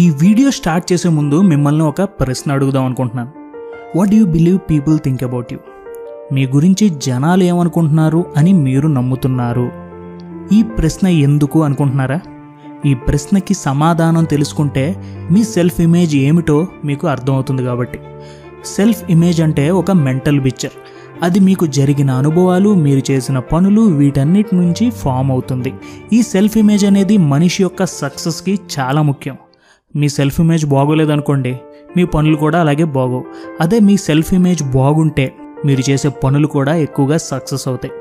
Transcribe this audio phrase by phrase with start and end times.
[0.00, 3.30] ఈ video start చేసే ముందు మిమ్మల్ని ఒక ప్రశ్న అడుగుదాం అనుకుంటున్నాను.
[3.96, 5.58] What you believe people think about you
[6.34, 9.66] మీ గురించి జనాలు ఏమనుకుంటున్నారు అని మీరు నమ్ముతున్నారు.
[10.56, 12.18] ఈ ప్రశ్న ఎందుకు అనుకుంటున్నారా?
[12.86, 14.86] ఈ ప్రశ్నకి సమాధానం తెలుసుకుంటే
[15.30, 18.00] మీ సెల్ఫ్ ఇమేజ్ ఏమిటో మీకు అర్థమవుతుంది కాబట్టి.
[18.64, 20.76] సెల్ఫ్ ఇమేజ్ అంటే ఒక మెంటల్ పిక్చర్
[21.22, 25.74] అది మీకు జరిగిన అనుభవాలు మీరు చేసిన పనులు వీటన్నిటి నుంచి ఫామ్ అవుతుంది.
[26.12, 29.36] ఈ సెల్ఫ్ ఇమేజ్ అనేది మనిషి యొక్క సక్సెస్కి చాలా ముఖ్యం.
[29.96, 31.60] మీ సెల్ఫ్ ఇమేజ్ బాగోలేదనుకోండి
[31.96, 33.24] మీ పనులు కూడా అలాగే బాగోవు.
[33.60, 35.34] అదే మీ సెల్ఫ్ ఇమేజ్ బాగుంటే
[35.66, 37.92] మీరు చేసే పనులు కూడా ఎక్కువగా సక్సెస్ అవుతాయి.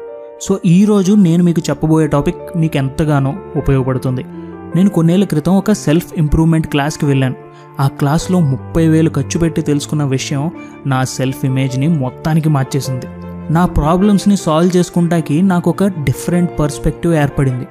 [0.41, 4.25] సో ఈరోజు నేను మీకు చెప్పబోయే టాపిక్ మీకు ఎంతగానో ఉపయోగపడుతుంది.
[4.75, 7.35] నేను కొన్నేళ్ళ క్రితం ఒక సెల్ఫ్ ఇంప్రూవ్మెంట్ క్లాస్కి వెళ్ళాను.
[7.79, 10.51] ఆ క్లాస్లో ముప్పై వేలు ఖర్చు పెట్టి తెలుసుకున్న విషయం
[10.87, 13.07] నా సెల్ఫ్ ఇమేజ్ని మొత్తానికి మార్చేసింది.
[13.53, 17.67] నా ప్రాబ్లమ్స్ని సాల్వ్ చేసుకుంటాకి నాకు ఒక డిఫరెంట్ పర్స్పెక్టివ్ ఏర్పడింది.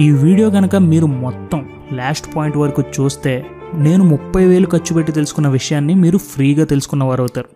[0.00, 5.48] ఈ వీడియో కనుక మీరు మొత్తం లాస్ట్ పాయింట్ వరకు చూస్తే నేను ముప్పై వేలు ఖర్చు పెట్టి తెలుసుకున్న
[5.48, 7.48] విషయాన్ని మీరు ఫ్రీగా తెలుసుకున్నవారు అవుతారు.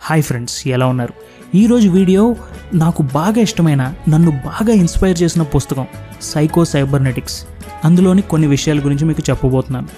[0.00, 1.12] హాయ్ ఫ్రెండ్స్ ఎలా ఉన్నారు?
[1.54, 2.36] ఈరోజు వీడియో
[2.74, 5.86] నాకు బాగా ఇష్టమైన నన్ను బాగా ఇన్స్పైర్ చేసిన పుస్తకం
[6.22, 7.46] సైకో సైబర్నెటిక్స్
[7.84, 9.88] అందులోని కొన్ని విషయాల గురించి మీకు చెప్పబోతున్నాను.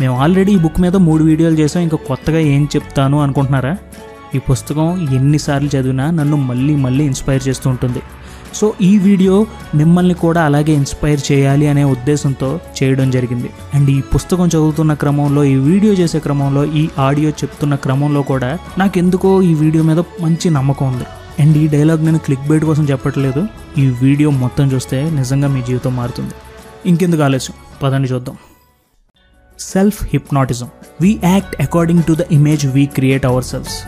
[0.00, 3.78] మేము ఆల్రెడీ ఈ బుక్ మీద మూడు వీడియోలు చేసాం ఇంకా కొత్తగా ఏం చెప్తాను అనుకుంటున్నారా?
[4.34, 4.86] ఈ పుస్తకం
[5.18, 8.02] ఎన్నిసార్లు చదివినా నన్ను మళ్ళీ మళ్ళీ ఇన్స్పైర్ చేస్తూ ఉంటుంది.
[8.58, 9.34] సో ఈ వీడియో
[9.80, 13.50] మిమ్మల్ని కూడా అలాగే ఇన్స్పైర్ చేయాలి అనే ఉద్దేశంతో చేయడం జరిగింది.
[13.76, 18.98] అండ్ ఈ పుస్తకం చదువుతున్న క్రమంలో ఈ వీడియో చేసే క్రమంలో ఈ ఆడియో చెప్తున్న క్రమంలో కూడా నాకు
[19.02, 21.06] ఎందుకో ఈ వీడియో మీద మంచి నమ్మకం ఉంది.
[21.42, 23.42] అండ్ ఈ డైలాగ్ నేను క్లిక్ బైట్ కోసం చెప్పట్లేదు.
[23.82, 26.34] ఈ వీడియో మొత్తం చూస్తే నిజంగా మీ జీవితం మారుతుంది.
[26.90, 27.56] ఇంకెందుకు ఆలస్యం?
[27.82, 28.36] పదండి చూద్దాం.
[29.58, 30.68] Self hypnotism
[31.02, 33.78] we act according to the image we create our selves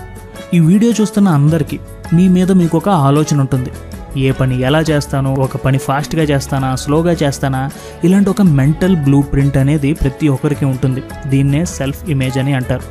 [0.55, 1.77] ఈ వీడియో చూస్తున్న అందరికీ
[2.17, 3.71] మీ మీద మీకు ఒక ఆలోచన ఉంటుంది.
[4.27, 7.63] ఏ పని ఎలా చేస్తాను ఒక పని ఫాస్ట్గా చేస్తానా స్లోగా చేస్తానా
[8.05, 11.03] ఇలాంటి ఒక మెంటల్ బ్లూ ప్రింట్ అనేది ప్రతి ఒక్కరికి ఉంటుంది.
[11.27, 12.85] దీన్నే సెల్ఫ్ ఇమేజ్ అని అంటారు.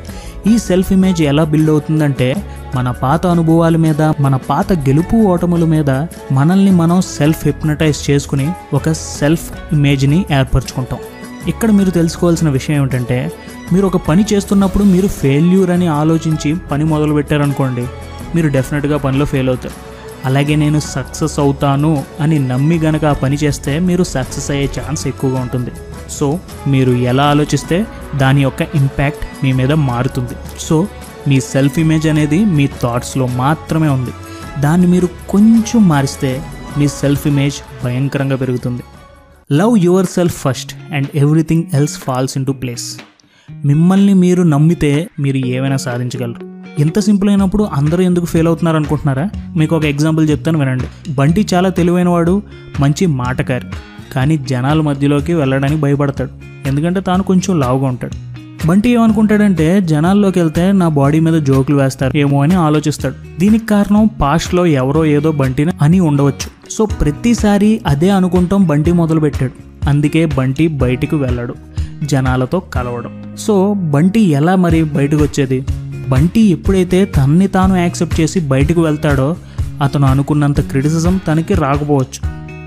[0.50, 2.30] ఈ సెల్ఫ్ ఇమేజ్ ఎలా బిల్డ్ అవుతుందంటే
[2.75, 5.91] మన పాత అనుభవాల మీద మన పాత గెలుపు ఓటముల మీద
[6.31, 11.00] మనల్ని మనం సెల్ఫ్ హిప్నటైజ్ చేసుకుని ఒక సెల్ఫ్ ఇమేజ్ని ఏర్పరచుకుంటాం.
[11.47, 13.31] ఇక్కడ మీరు తెలుసుకోవాల్సిన విషయం ఏమిటంటే
[13.74, 17.86] మీరు ఒక పని చేస్తున్నప్పుడు మీరు ఫెయిల్యూర్ అని ఆలోచించి పని మొదలు పెట్టారనుకోండి
[18.36, 19.78] మీరు డెఫినెట్గా పనిలో ఫెయిల్ అవుతారు.
[20.26, 25.40] అలాగే నేను సక్సెస్ అవుతాను అని నమ్మి గనక ఆ పని చేస్తే మీరు సక్సెస్ అయ్యే ఛాన్స్ ఎక్కువగా
[25.42, 25.72] ఉంటుంది.
[26.09, 30.36] సో మీరు ఎలా ఆలోచిస్తే దాని యొక్క ఇంపాక్ట్ మీ మీద మారుతుంది.
[30.59, 30.88] సో
[31.28, 34.14] మీ సెల్ఫ్ ఇమేజ్ అనేది మీ థాట్స్లో మాత్రమే ఉంది.
[34.59, 36.31] దాన్ని మీరు కొంచెం మారిస్తే
[36.78, 38.84] మీ సెల్ఫ్ ఇమేజ్ భయంకరంగా పెరుగుతుంది.
[39.52, 42.88] Love your self first and everything else falls into place
[43.66, 46.56] మిమ్మల్ని మీరు నమ్మితే మీరు ఏమైనా సాధించగలరు.
[46.81, 49.29] ఎంత సింపుల్ అయినప్పుడు అందరూ ఎందుకు ఫెయిల్ అవుతున్నారు అనుకుంటున్నారా?
[49.57, 51.13] మీకు ఒక ఎగ్జాంపుల్ చెప్తాను వినండి.
[51.13, 52.44] బంటి చాలా తెలివైనవాడు
[52.79, 53.67] మంచి మాటకారి.
[54.13, 56.29] కానీ జనాల మధ్యలోకి వెళ్ళడానికి భయపడతాడు.
[56.67, 58.35] ఎందుకంటే తాను కొంచెం లావుగా ఉంటాడు.
[58.67, 62.17] బంటి ఏమనుకుంటాడంటే జనాల్లోకి వెళ్తే నా బాడీ మీద జోకులు వేస్తారు.
[62.17, 63.39] ఏమో అని ఆలోచిస్తాడు.
[63.39, 66.72] దీనికి కారణం పాస్ట్లో ఎవరో ఏదో బంటిని అని ఉండవచ్చు.
[66.72, 69.88] సో ప్రతిసారి అదే అనుకుంటాం బంటి మొదలుపెట్టాడు.
[69.89, 71.56] అందుకే బంటి బయటికి వెళ్ళడు.
[72.03, 73.25] జనాలతో కలవడం.
[73.38, 75.66] సో బంటి ఎలా మరి బయటకు వచ్చేది?
[76.09, 79.35] బంటి ఎప్పుడైతే తన్ని తాను యాక్సెప్ట్ చేసి బయటకు వెళ్తాడో
[79.81, 82.19] అతను అనుకున్నంత క్రిటిసిజం తనకి రాకపోవచ్చు.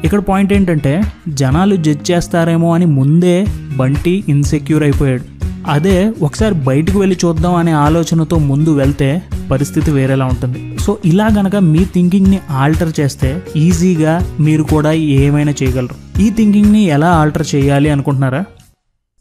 [0.04, 3.46] ఇక్కడ పాయింట్ ఏంటంటే జనాలు జడ్జ్ చేస్తారేమో అని ముందే
[3.76, 5.24] బంటి ఇన్సెక్యూర్ అయిపోయాడు.
[5.70, 10.76] అదే ఒకసారి బయటకు వెళ్ళి చూద్దాం అనే ఆలోచనతో ముందు వెళ్తే పరిస్థితి వేరేలా ఉంటుంది.
[10.80, 16.22] సో ఇలా గనక మీ థింకింగ్ని ఆల్టర్ చేస్తే ఈజీగా మీరు కూడా ఏమైనా చేయగలరు.
[16.22, 18.44] ఈ థింకింగ్ని ఎలా ఆల్టర్ చేయాలి అనుకుంటున్నారా?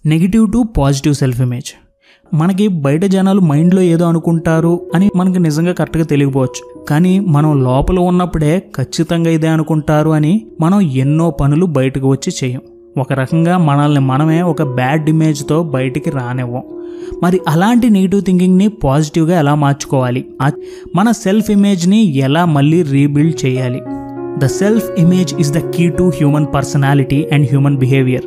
[0.07, 1.69] Negative to positive self image
[2.33, 6.85] మనకి బయట జనాలు మైండ్లో ఏదో అనుకుంటారు అని మనకి నిజంగా కరెక్ట్గా తెలియకపోవచ్చు.
[6.89, 12.61] కానీ మనం లోపల ఉన్నప్పుడే ఖచ్చితంగా ఇదే అనుకుంటారు అని మనం ఎన్నో పనులు బయటకు వచ్చి చేయం.
[12.97, 16.63] ఒక రకంగా మనల్ని మనమే ఒక బ్యాడ్ ఇమేజ్తో బయటికి రానివ్వం.
[17.23, 20.25] మరి అలాంటి నెగిటివ్ థింకింగ్ని పాజిటివ్గా ఎలా మార్చుకోవాలి?
[20.95, 23.81] మన సెల్ఫ్ ఇమేజ్ని ఎలా మళ్ళీ రీబిల్డ్ చేయాలి?
[24.37, 28.25] The self image is the key to human personality and human behaviour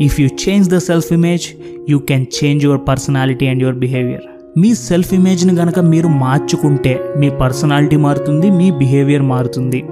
[0.00, 1.46] if you change the self image
[1.90, 4.24] you can change your personality and your behaviour
[4.58, 9.84] me self ఇమేజ్ని కనుక మీరు మార్చుకుంటే మీ పర్సనాలిటీ మారుతుంది మీ behaviour మారుతుంది.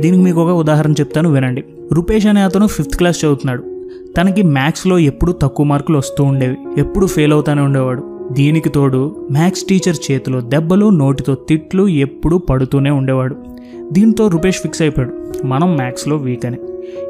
[0.00, 1.64] దీనికి మీకు ఒక ఉదాహరణ చెప్తాను వినండి.
[1.92, 3.62] రూపేష్ అనే అతను ఫిఫ్త్ క్లాస్ చదువుతున్నాడు.
[4.16, 6.56] తనకి మ్యాథ్స్లో ఎప్పుడు తక్కువ మార్కులు వస్తూ ఉండేవి.
[6.78, 8.02] ఎప్పుడు ఫెయిల్ అవుతానే ఉండేవాడు.
[8.32, 13.36] దీనికి తోడు మ్యాథ్స్ టీచర్ చేతిలో దెబ్బలు నోటితో తిట్లు ఎప్పుడూ పడుతూనే ఉండేవాడు.
[13.92, 15.46] దీంతో రూపేష్ ఫిక్స్ అయిపోయాడు.
[15.46, 16.56] మనం మ్యాథ్స్లో వీక్ అని.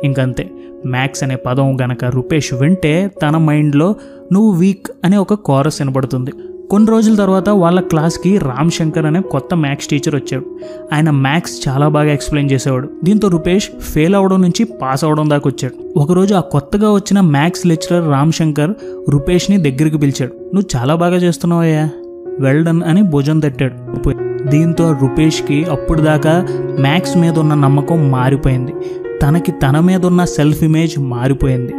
[0.04, 0.50] ఇంకంతే
[0.86, 3.94] మ్యాథ్స్ అనే పదం గనక రూపేష్ వింటే తన మైండ్లో
[4.32, 6.32] నువ్వు వీక్ అనే ఒక కోరస్ వినబడుతుంది.
[6.70, 10.58] కొన్ని రోజుల తర్వాత వాళ్ళ క్లాస్కి రామ్ శంకర్ అనే కొత్త మ్యాథ్స్ టీచర్ వచ్చాడు.
[10.92, 12.90] ఆయన మ్యాథ్స్ చాలా బాగా ఎక్స్ప్లెయిన్ చేసేవాడు.
[13.04, 15.98] దీంతో రూపేష్ ఫెయిల్ అవడం నుంచి పాస్ అవడం దాకా వచ్చాడు.
[15.98, 18.70] ఒకరోజు ఆ కొత్తగా వచ్చిన మ్యాథ్స్ లెక్చరర్ రామ్ శంకర్
[19.10, 20.32] రూపేష్ని దగ్గరికి పిలిచాడు.
[20.32, 21.90] నువ్వు చాలా బాగా చేస్తున్నావయ్యా.
[22.40, 23.94] వెల్డన్ అని భుజం తట్టాడు.
[24.48, 26.46] దీంతో రూపేష్కి అప్పుడు దాకా
[26.80, 28.72] మ్యాథ్స్ మీద ఉన్న నమ్మకం మారిపోయింది.
[29.22, 31.72] తనకి తన మీద ఉన్న సెల్ఫ్ ఇమేజ్ మారిపోయింది.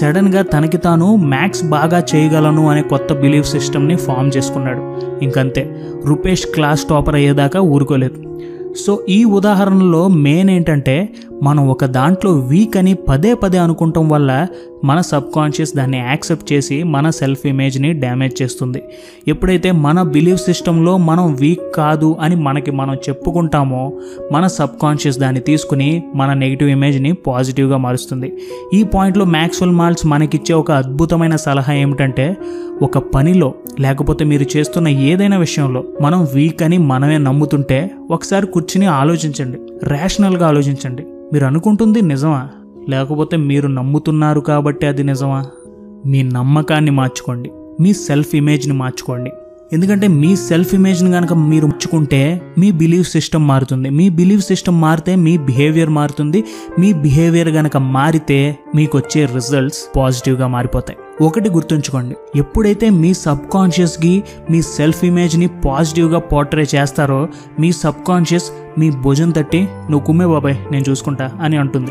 [0.00, 4.80] సడన్గా తనకి తాను మ్యాక్స్ బాగా చేయగలను అనే కొత్త బిలీఫ్ సిస్టమ్ని ఫామ్ చేసుకున్నాడు.
[5.24, 5.76] ఇంకంతే
[6.06, 8.38] రూపేష్ క్లాస్ టాపర్ అయ్యేదాకా ఊరుకోలేదు.
[8.86, 11.08] సో ఈ ఉదాహరణలో మెయిన్ ఏంటంటే
[11.42, 14.46] మనం ఒక దాంట్లో వీక్ అని పదే పదే అనుకుంటాం వల్ల
[14.84, 18.82] మన సబ్ కాన్షియస్ దాన్ని యాక్సెప్ట్ చేసి మన సెల్ఫ్ ఇమేజ్ని డ్యామేజ్ చేస్తుంది.
[19.28, 23.92] ఎప్పుడైతే మన బిలీఫ్ సిస్టంలో మనం వీక్ కాదు అని మనకి మనం చెప్పుకుంటామో
[24.32, 28.32] మన సబ్ కాన్షియస్ దాన్ని తీసుకుని మన నెగిటివ్ ఇమేజ్ని పాజిటివ్గా మారుస్తుంది.
[28.74, 32.36] ఈ పాయింట్లో మ్యాక్స్వెల్ మాల్స్ మనకిచ్చే ఒక అద్భుతమైన సలహా ఏమిటంటే
[32.82, 39.58] ఒక పనిలో లేకపోతే మీరు చేస్తున్న ఏదైనా విషయంలో మనం వీక్ అని మనమే నమ్ముతుంటే ఒకసారి కూర్చుని ఆలోచించండి.
[39.82, 41.02] రేషనల్గా ఆలోచించండి.
[41.02, 42.48] మీరు అనుకుంటుంది నిజమా?
[42.88, 45.44] లేకపోతే మీరు నమ్ముతున్నారు కాబట్టి అది నిజమా?
[46.06, 47.50] మీ నమ్మకాన్ని మార్చుకోండి.
[47.80, 49.30] మీ సెల్ఫ్ ఇమేజ్ని మార్చుకోండి.
[49.72, 53.90] ఎందుకంటే మీ సెల్ఫ్ ఇమేజ్ని కనుక మీరు ఉంచుకుంటే మీ బిలీవ్ సిస్టమ్ మారుతుంది.
[53.90, 56.44] మీ బిలీవ్ సిస్టమ్ మారితే మీ బిహేవియర్ మారుతుంది.
[56.78, 61.24] మీ బిహేవియర్ కనుక మారితే మీకు వచ్చే రిజల్ట్స్ పాజిటివ్గా మారిపోతాయి.
[61.24, 62.16] ఒకటి గుర్తుంచుకోండి.
[62.36, 67.28] ఎప్పుడైతే మీ సబ్ కాన్షియస్కి మీ సెల్ఫ్ ఇమేజ్ని పాజిటివ్గా పోర్ట్రే చేస్తారో
[67.60, 71.90] మీ సబ్ కాన్షియస్ మీ భుజం తట్టి నువ్వు కుమ్మే బాబాయ్ నేను చూసుకుంటా అని అంటుంది.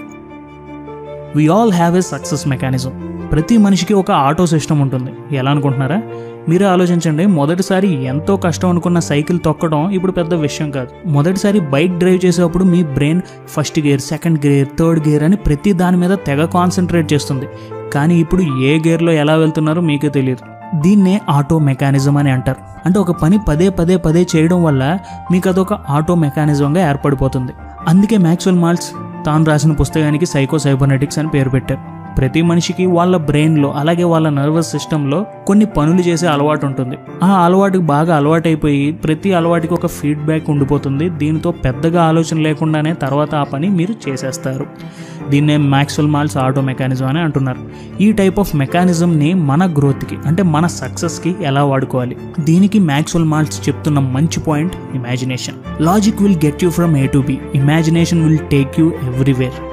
[1.35, 2.91] We all have a success mechanism
[3.31, 5.35] ప్రతి మనిషికి ఒక ఆటో సిస్టమ్ ఉంటుంది.
[5.35, 6.01] ఎలా అనుకుంటున్నారా?
[6.49, 7.25] మీరే ఆలోచించండి.
[7.25, 10.87] మొదటిసారి ఎంతో కష్టం అనుకున్న సైకిల్ తొక్కడం ఇప్పుడు పెద్ద విషయం కాదు.
[11.07, 15.97] మొదటిసారి బైక్ డ్రైవ్ చేసేటప్పుడు మీ brain first gear second gear third gear అని ప్రతి దాని
[15.97, 17.45] మీద తెగ కాన్సన్ట్రేట్ చేస్తుంది.
[17.93, 20.77] కానీ ఇప్పుడు ఏ గేర్లో ఎలా వెళ్తున్నారో మీకే తెలియదు.
[20.81, 22.57] దీన్నే ఆటో మెకానిజం అని అంటారు.
[22.85, 24.99] అంటే ఒక పని పదే పదే పదే చేయడం వల్ల
[25.31, 27.51] మీకు అదొక ఆటో మెకానిజంగా ఏర్పడిపోతుంది.
[27.87, 28.91] అందుకే మ్యాక్స్వెల్ మాల్స్
[29.25, 32.00] తాను రాసిన పుస్తకానికి సైకో సైబర్నెటిక్స్ అని పేరు పెట్టారు.
[32.17, 36.97] ప్రతి మనిషికి వాళ్ళ బ్రెయిన్లో అలాగే వాళ్ళ నర్వస్ సిస్టంలో కొన్ని పనులు చేసే అలవాటు ఉంటుంది.
[37.23, 41.09] ఆ అలవాటుకి బాగా అలవాటైపోయి ప్రతి అలవాటుకి ఒక ఫీడ్బ్యాక్ ఉండిపోతుంది.
[41.09, 44.65] దీనితో పెద్దగా ఆలోచన లేకుండానే తర్వాత ఆ పని మీరు చేసేస్తారు.
[45.29, 47.57] దీన్నే మ్యాక్స్వెల్ మాల్స్ ఆటో మెకానిజం అని అంటున్నారు.
[48.01, 52.17] ఈ టైప్ ఆఫ్ మెకానిజంని మన గ్రోత్కి అంటే మన సక్సెస్కి ఎలా వాడుకోవాలి?
[52.39, 55.55] దీనికి మ్యాక్స్వెల్ మాల్స్ చెప్తున్న మంచి point imagination.
[55.81, 57.37] Logic will get you from A to B.
[57.55, 59.70] Imagination will take you everywhere.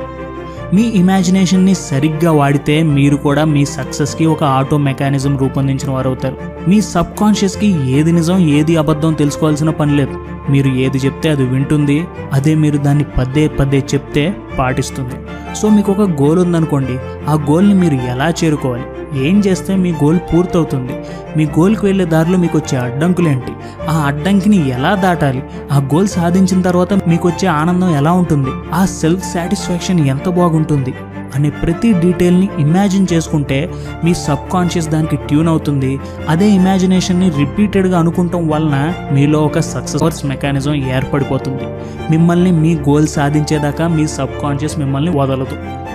[0.75, 6.37] మీ ఇమాజినేషన్ని సరిగ్గా వాడితే మీరు కూడా మీ సక్సెస్కి ఒక ఆటో మెకానిజం రూపొందించిన వారు అవుతారు
[6.69, 10.17] మీ సబ్ కాన్షియస్కి ఏది నిజం ఏది అబద్ధం తెలుసుకోవాల్సిన పని లేదు.
[10.51, 15.17] మీరు ఏది చెప్తే అది వింటుంది అదే మీరు దాన్ని పదే పదే చెప్తే పాటిస్తుంది.
[15.55, 16.99] సో మీకు ఒక గోల్ ఉందనుకోండి
[17.29, 18.85] ఆ గోల్ని మీరు ఎలా చేరుకోవాలి?
[19.17, 20.93] ఏం చేస్తే మీ గోల్ పూర్తవుతుంది?
[21.37, 23.53] మీ గోల్కి వెళ్ళే దారిలో మీకు వచ్చే అడ్డంకులేంటి?
[23.89, 25.43] ఆ అడ్డంకిని ఎలా దాటాలి?
[25.73, 28.51] ఆ గోల్ సాధించిన తర్వాత మీకు వచ్చే ఆనందం ఎలా ఉంటుంది?
[28.75, 30.95] ఆ సెల్ఫ్ సాటిస్ఫాక్షన్ ఎంత బాగుంటుంది?
[31.35, 33.71] అనే ప్రతి డీటెయిల్ని ఇమాజిన్ చేసుకుంటే
[34.05, 36.01] మీ సబ్ కాన్షియస్ దానికి ట్యూన్ అవుతుంది.
[36.29, 41.65] అదే ఇమాజినేషన్ని రిపీటెడ్గా అనుకుంటాం వలన మీలో ఒక సక్సెస్ మెకానిజం ఏర్పడిపోతుంది.
[42.11, 45.88] మిమ్మల్ని మీ గోల్ సాధించేదాకా మీ సబ్ కాన్షియస్ మిమ్మల్ని వదలదు.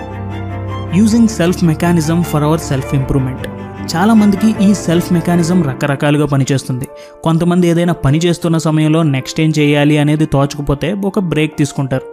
[0.96, 3.46] Using self mechanism for our self improvement
[3.92, 6.86] చాలామందికి ఈ సెల్ఫ్ మెకానిజం రకరకాలుగా పనిచేస్తుంది.
[7.24, 12.06] కొంతమంది ఏదైనా పని చేస్తున్న సమయంలో నెక్స్ట్ ఏం చేయాలి అనేది తోచకపోతే ఒక బ్రేక్ తీసుకుంటారు.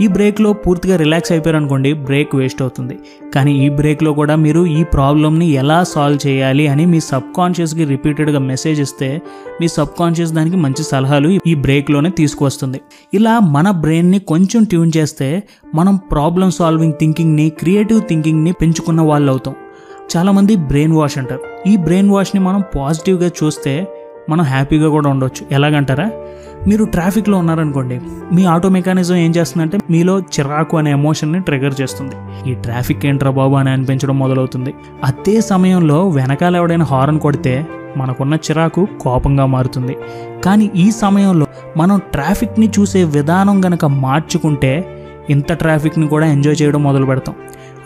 [0.00, 2.98] ఈ బ్రేక్లో పూర్తిగా రిలాక్స్ అయిపోయారు అనుకోండి బ్రేక్ వేస్ట్ అవుతుంది.
[3.34, 8.38] కానీ ఈ బ్రేక్లో కూడా మీరు ఈ ప్రాబ్లమ్ని ఎలా సాల్వ్ చేయాలి అని మీ సబ్ కాన్షియస్కి రిపీటెడ్గా
[8.38, 9.22] మెసేజ్ ఇస్తే
[9.60, 12.80] మీ సబ్ కాన్షియస్ దానికి మంచి సలహాలు ఈ బ్రేక్లోనే తీసుకువస్తుంది.
[13.14, 15.42] ఇలా మన బ్రెయిన్ని కొంచెం ట్యూన్ చేస్తే
[15.74, 19.54] మనం ప్రాబ్లమ్ సాల్వింగ్ థింకింగ్ని క్రియేటివ్ థింకింగ్ని పెంచుకున్న వాళ్ళు అవుతాం
[20.14, 21.68] చాలామంది బ్రెయిన్ వాష్ అంటారు.
[21.68, 23.88] ఈ బ్రెయిన్ వాష్ని మనం పాజిటివ్గా చూస్తే
[24.28, 25.46] మనం హ్యాపీగా కూడా ఉండొచ్చు.
[25.52, 26.10] ఎలాగంటారా?
[26.68, 28.00] మీరు ట్రాఫిక్లో ఉన్నారనుకోండి
[28.32, 32.16] మీ ఆటో మెకానిజం ఏం చేస్తుందంటే మీలో చిరాకు అనే ఎమోషన్ని ట్రిగర్ చేస్తుంది.
[32.50, 34.74] ఈ ట్రాఫిక్ ఏంట్రా బాబు అని అనిపించడం మొదలవుతుంది.
[35.04, 39.96] అదే సమయంలో వెనకాల ఎవడైనా హారన్ కొడితే మనకున్న చిరాకు కోపంగా మారుతుంది.
[40.44, 41.46] కానీ ఈ సమయంలో
[41.76, 44.88] మనం ట్రాఫిక్ని చూసే విధానం గనక మార్చుకుంటే
[45.30, 47.34] ఇంత ట్రాఫిక్ని కూడా ఎంజాయ్ చేయడం మొదలు పెడతాం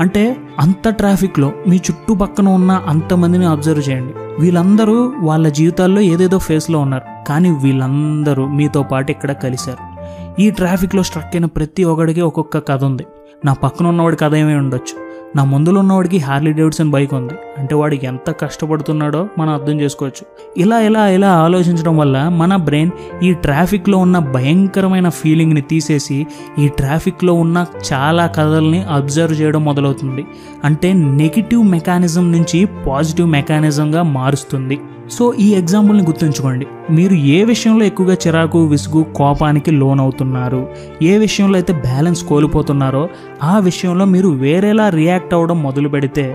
[0.00, 4.14] అంటే అంత ట్రాఫిక్లో మీ చుట్టుపక్కన ఉన్న అంతమందిని అబ్జర్వ్ చేయండి.
[4.40, 7.28] వీళ్ళందరూ వాళ్ళ జీవితాల్లో ఏదేదో ఫేస్లో ఉన్నారు.
[7.28, 10.00] కానీ వీళ్ళందరూ మీతో పాటు ఇక్కడ కలిశారు.
[10.40, 13.06] ఈ ట్రాఫిక్లో స్ట్రక్ అయిన ప్రతి ఒక్కడికి ఒక్కొక్క కథ ఉంది.
[13.44, 15.09] నా పక్కన ఉన్నవాడి కథ ఏమై ఉండొచ్చు?
[15.36, 17.34] నా ముందులో ఉన్నవాడికి హార్లీ డేవిడ్సన్ బైక్ ఉంది.
[17.58, 20.26] అంటే వాడు ఎంత కష్టపడుతున్నాడో మనం అర్థం చేసుకోవచ్చు.
[20.56, 22.90] ఇలా ఇలా ఇలా ఆలోచించడం వల్ల మన బ్రెయిన్
[23.22, 26.26] ఈ ట్రాఫిక్లో ఉన్న భయంకరమైన ఫీలింగ్ని తీసేసి
[26.58, 30.26] ఈ ట్రాఫిక్లో ఉన్న చాలా కథల్ని అబ్జర్వ్ చేయడం మొదలవుతుంది.
[30.64, 34.80] అంటే నెగిటివ్ మెకానిజం నుంచి పాజిటివ్ మెకానిజంగా మారుస్తుంది.
[35.10, 36.66] సో ఈ ఎగ్జాంపుల్ని గుర్తుంచుకోండి.
[36.90, 40.60] మీరు ఏ విషయంలో ఎక్కువగా చిరాకు విసుగు కోపానికి లోన్ అవుతున్నారు
[41.02, 43.02] ఏ విషయంలో అయితే బ్యాలెన్స్ కోల్పోతున్నారో
[43.42, 46.26] ఆ విషయంలో మీరు వేరేలా రియాక్ట్ అవ్వడం మొదలు పెడితే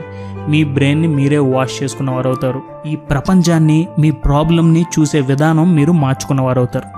[0.50, 6.90] మీ బ్రెయిన్ని మీరే వాష్ చేసుకున్నవారు అవుతారు ఈ ప్రపంచాన్ని మీ ప్రాబ్లమ్ని చూసే విధానం మీరు మార్చుకున్నవారు అవుతారు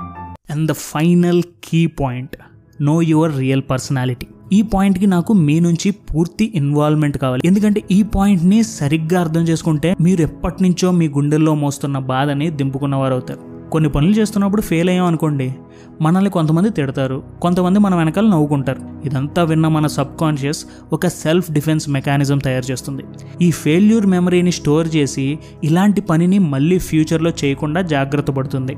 [0.51, 2.35] and the final key point
[2.81, 7.41] know your real personality ఈ పాయింట్కి నాకు మీ నుంచి పూర్తి ఇన్వాల్వ్మెంట్ కావాలి.
[7.45, 13.46] ఎందుకంటే ఈ పాయింట్ని సరిగ్గా అర్థం చేసుకుంటే మీరు ఎప్పటి నుంచో మీ గుండెల్లో మోస్తున్న బాధని దింపుకున్నవారు అవుతారు
[13.71, 15.55] కొన్ని పనులు చేస్తున్నప్పుడు ఫెయిల్ అయ్యాం అనుకోండి
[16.01, 17.23] మనల్ని కొంతమంది తిడతారు.
[17.41, 18.81] కొంతమంది మన వెనకాల నవ్వుకుంటారు.
[19.05, 23.03] ఇదంతా విన్న మన సబ్ కాన్షియస్ ఒక సెల్ఫ్ డిఫెన్స్ మెకానిజం తయారు చేస్తుంది.
[23.41, 28.77] ఈ ఫెయిల్యూర్ మెమరీని స్టోర్ చేసి ఇలాంటి పనిని మళ్ళీ ఫ్యూచర్లో చేయకుండా జాగ్రత్త పడుతుంది.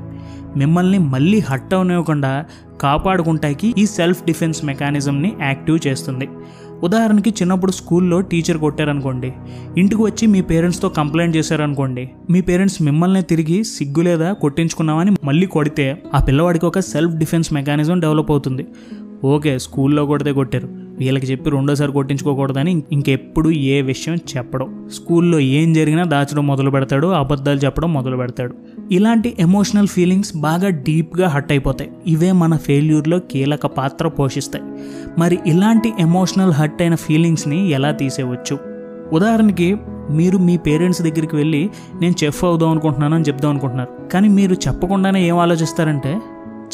[0.56, 2.44] మిమ్మల్ని మళ్ళీ హట్ అవనివ్వకుండా
[2.80, 6.28] కాపాడుకుంటాకి ఈ సెల్ఫ్ డిఫెన్స్ మెకానిజంని యాక్టివ్ చేస్తుంది.
[6.84, 9.32] ఉదాహరణకి చిన్నప్పుడు స్కూల్లో టీచర్ కొట్టారనుకోండి
[9.78, 16.02] ఇంటికి వచ్చి మీ పేరెంట్స్తో కంప్లైంట్ చేశారనుకోండి మీ పేరెంట్స్ మిమ్మల్ని తిరిగి సిగ్గు లేదా కొట్టించుకున్నామని మళ్ళీ కొడితే
[16.14, 18.66] ఆ పిల్లవాడికి ఒక సెల్ఫ్ డిఫెన్స్ మెకానిజం డెవలప్ అవుతుంది.
[19.24, 20.68] ఓకే స్కూల్లో కొడితే కొట్టారు.
[20.98, 24.88] వీళ్ళకి చెప్పి రెండోసారి కొట్టించుకోకూడదని ఇంకెప్పుడు ఏ విషయం చెప్పడం.
[24.94, 28.54] స్కూల్లో ఏం జరిగినా దాచడం మొదలు పెడతాడు అబద్ధాలు చెప్పడం మొదలు పెడతాడు
[28.90, 31.90] ఇలాంటి ఎమోషనల్ ఫీలింగ్స్ బాగా డీప్గా హట్ అయిపోతాయి.
[32.06, 34.64] ఇవే మన ఫెయిల్యూర్లో కీలక పాత్ర పోషిస్తాయి.
[35.18, 38.58] మరి ఇలాంటి ఎమోషనల్ హట్ అయిన ఫీలింగ్స్ని ఎలా తీసేయవచ్చు?
[39.12, 39.76] ఉదాహరణకి
[40.10, 41.70] మీరు మీ పేరెంట్స్ దగ్గరికి వెళ్ళి
[42.00, 44.10] నేను చెఫ్ అవుదాం అనుకుంటున్నాను అని చెప్దాం అనుకుంటున్నారు.
[44.12, 46.20] కానీ మీరు చెప్పకుండానే ఏం ఆలోచిస్తారంటే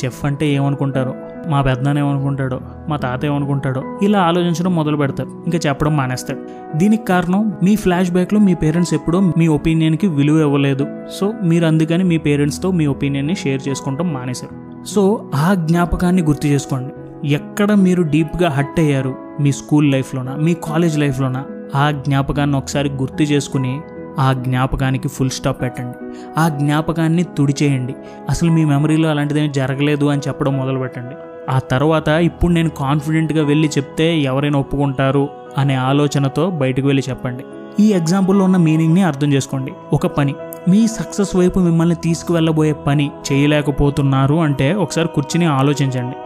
[0.05, 1.15] చెఫ్ అంటే ఏమనుకుంటారో?
[1.51, 5.29] మా పెద్దనాన్న ఏమనుకుంటాడో మా తాత ఏమనుకుంటాడో ఇలా ఆలోచించడం మొదలు పెడతారు.
[5.47, 6.41] ఇంకా చెప్పడం మానేస్తాడు
[6.79, 10.87] దీనికి కారణం మీ ఫ్లాష్ బ్యాక్లో మీ పేరెంట్స్ ఎప్పుడూ మీ ఒపీనియన్కి విలువ ఇవ్వలేదు.
[11.21, 14.85] సో మీరు అందుకని మీ పేరెంట్స్తో మీ ఒపీనియన్ని షేర్ చేసుకోవటం మానేశారు.
[14.85, 16.93] సో ఆ జ్ఞాపకాన్ని గుర్తు చేసుకోండి.
[17.29, 23.23] ఎక్కడ మీరు డీప్గా హట్ అయ్యారు మీ స్కూల్ లైఫ్లోనా మీ కాలేజ్ లైఫ్లోనా ఆ జ్ఞాపకాన్ని ఒకసారి గుర్తు
[23.23, 23.81] చేసుకుని
[24.19, 25.97] ఆ జ్ఞాపకానికి ఫుల్ స్టాప్ పెట్టండి.
[26.39, 27.95] ఆ జ్ఞాపకాన్ని తుడిచేయండి.
[28.29, 31.15] అసలు మీ మెమరీలో అలాంటిదేమీ జరగలేదు అని చెప్పడం మొదలు పెట్టండి
[31.51, 37.45] ఆ తర్వాత ఇప్పుడు నేను కాన్ఫిడెంట్గా వెళ్ళి చెప్తే ఎవరైనా ఒప్పుకుంటారు అనే ఆలోచనతో బయటకు వెళ్ళి చెప్పండి.
[37.81, 39.73] ఈ ఎగ్జాంపుల్లో ఉన్న మీనింగ్ని అర్థం చేసుకోండి.
[39.93, 40.35] ఒక పని.
[40.69, 46.17] మీ సక్సెస్ వైపు మిమ్మల్ని తీసుకువెళ్ళబోయే పని చేయలేకపోతున్నారు అంటే ఒకసారి కూర్చుని ఆలోచించండి.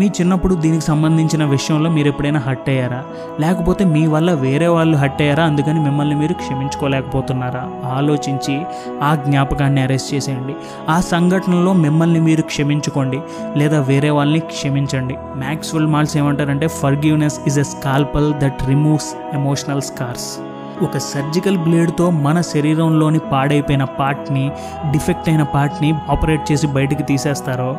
[0.00, 3.04] మీ చిన్నప్పుడు దీనికి సంబంధించిన విషయంలో మీరు ఎప్పుడైనా హట్ అయ్యారా?
[3.40, 5.44] లేకపోతే మీ వల్ల వేరే వాళ్ళు హట్ అయ్యారా?
[5.44, 7.70] అందుకని మిమ్మల్ని మీరు క్షమించుకోలేకపోతున్నారా?
[7.84, 8.62] ఆలోచించి
[9.02, 10.54] ఆ జ్ఞాపకాన్ని అరెస్ట్ చేసేయండి.
[10.88, 13.20] ఆ సంఘటనలో మిమ్మల్ని మీరు క్షమించుకోండి.
[13.56, 15.16] లేదా వేరే వాళ్ళని క్షమించండి.
[15.36, 20.38] మ్యాక్స్వెల్ మాల్స్ ఏమంటారంటే forgiveness is a scalpel that removes emotional scars
[20.82, 24.50] ఒక సర్జికల్ బ్లేడ్తో మన శరీరంలోని పాడైపోయిన పార్ట్ని
[24.90, 27.76] డిఫెక్ట్ అయిన పార్ట్ని ఆపరేట్ చేసి బయటికి తీసేస్తారో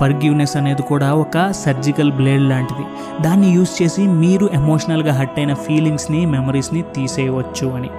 [0.00, 2.84] ఫర్గివ్నెస్ అనేది కూడా ఒక సర్జికల్ బ్లేడ్ లాంటిది.
[3.22, 7.90] దాన్ని యూస్ చేసి మీరు ఎమోషనల్గా హర్ట్ అయిన ఫీలింగ్స్ని మెమరీస్ని తీసేయవచ్చు అని.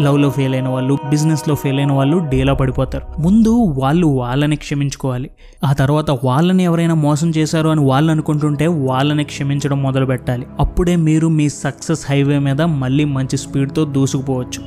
[0.00, 3.22] లవ్లో ఫెయిల్ అయిన వాళ్ళు బిజినెస్లో ఫెయిల్ అయిన వాళ్ళు డేలా పడిపోతారు.
[3.22, 5.30] ముందు వాళ్ళు వాళ్ళని క్షమించుకోవాలి.
[5.64, 10.46] ఆ తర్వాత వాళ్ళని ఎవరైనా మోసం చేశారు అని వాళ్ళు అనుకుంటుంటే వాళ్ళని క్షమించడం మొదలు పెట్టాలి.
[10.60, 14.62] అప్పుడే మీరు మీ సక్సెస్ హైవే మీద మళ్ళీ మంచి స్పీడ్తో దూసుకుపోవచ్చు.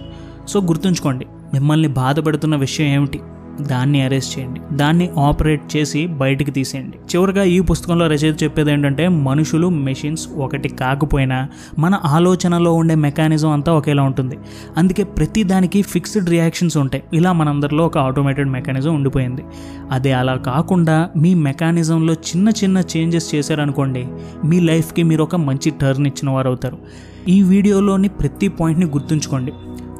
[0.48, 3.20] సో గుర్తుంచుకోండి మిమ్మల్ని బాధ పెడుతున్న విషయం ఏమిటి?
[3.62, 4.62] దాన్ని అరెస్ట్ చేయండి.
[4.74, 6.98] దాన్ని ఆపరేట్ చేసి బయటికి తీసేయండి.
[6.98, 11.50] చివరిగా ఈ పుస్తకంలో రచయిత చెప్పేది ఏంటంటే మనుషులు మెషిన్స్ ఒకటి కాకపోయినా
[11.80, 14.38] మన ఆలోచనలో ఉండే మెకానిజం అంతా ఒకేలా ఉంటుంది.
[14.78, 17.04] అందుకే ప్రతి దానికి ఫిక్స్డ్ రియాక్షన్స్ ఉంటాయి.
[17.14, 19.42] ఇలా మనందరిలో ఒక ఆటోమేటెడ్ మెకానిజం ఉండిపోయింది.
[19.92, 24.08] అదే అలా కాకుండా మీ మెకానిజంలో చిన్న చిన్న చేంజెస్ చేశారనుకోండి
[24.46, 26.78] మీ లైఫ్కి మీరు ఒక మంచి టర్న్ ఇచ్చిన వారు అవుతారు
[27.28, 29.54] ఈ వీడియోలోని ప్రతి పాయింట్ని గుర్తుంచుకోండి.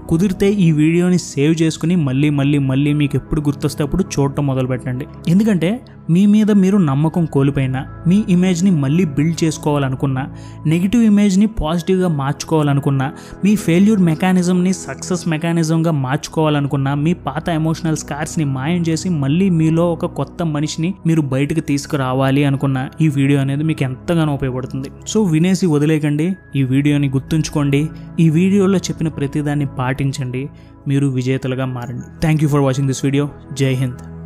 [0.10, 5.06] కుదిరితే ఈ వీడియోని సేవ్ చేసుకుని మళ్ళీ మళ్ళీ మళ్ళీ మీకు ఎప్పుడు గుర్తొస్తే అప్పుడు చూడటం మొదలు పెట్టండి
[5.28, 5.70] ఎందుకంటే
[6.10, 10.24] మీ మీద మీరు నమ్మకం కోల్పోయినా మీ ఇమేజ్ని మళ్ళీ బిల్డ్ చేసుకోవాలనుకున్నా
[10.66, 13.08] నెగిటివ్ ఇమేజ్ని పాజిటివ్గా మార్చుకోవాలనుకున్నా
[13.44, 20.06] మీ ఫెయిల్యూర్ మెకానిజంని సక్సెస్ మెకానిజంగా మార్చుకోవాలనుకున్నా మీ పాత ఎమోషనల్ స్కార్స్ని మాయం చేసి మళ్ళీ మీలో ఒక
[20.20, 24.92] కొత్త మనిషిని మీరు బయటకు తీసుకురావాలి అనుకున్న ఈ వీడియో అనేది మీకు ఎంతగానో ఉపయోగపడుతుంది.
[25.08, 27.84] సో వినేసి వదిలేకండి ఈ వీడియోని గుర్తుంచుకోండి.
[28.20, 30.50] ఈ వీడియోలో చెప్పిన ప్రతిదాన్ని పాటించండి.
[30.88, 32.06] మీరు విజేతలుగా మారండి.
[32.20, 34.17] Thank you for watching this video Jai Hind